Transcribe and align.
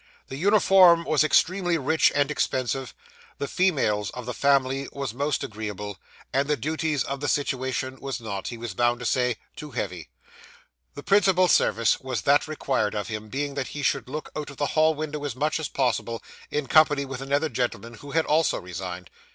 The 0.29 0.35
uniform 0.37 1.03
was 1.03 1.23
extremely 1.23 1.77
rich 1.77 2.11
and 2.15 2.31
expensive, 2.31 2.95
the 3.37 3.47
females 3.47 4.09
of 4.15 4.25
the 4.25 4.33
family 4.33 4.87
was 4.91 5.13
most 5.13 5.43
agreeable, 5.43 5.99
and 6.33 6.47
the 6.47 6.57
duties 6.57 7.03
of 7.03 7.19
the 7.19 7.27
situation 7.27 7.99
was 7.99 8.19
not, 8.19 8.47
he 8.47 8.57
was 8.57 8.73
bound 8.73 8.99
to 9.01 9.05
say, 9.05 9.37
too 9.55 9.69
heavy; 9.69 10.09
the 10.95 11.03
principal 11.03 11.47
service 11.47 11.97
that 11.97 12.03
was 12.03 12.47
required 12.47 12.95
of 12.95 13.09
him, 13.09 13.29
being, 13.29 13.53
that 13.53 13.77
he 13.77 13.83
should 13.83 14.09
look 14.09 14.31
out 14.35 14.49
of 14.49 14.57
the 14.57 14.65
hall 14.73 14.95
window 14.95 15.23
as 15.23 15.35
much 15.35 15.59
as 15.59 15.69
possible, 15.69 16.23
in 16.49 16.65
company 16.65 17.05
with 17.05 17.21
another 17.21 17.47
gentleman, 17.49 17.93
who 17.93 18.09
had 18.09 18.25
also 18.25 18.59
resigned. 18.59 19.11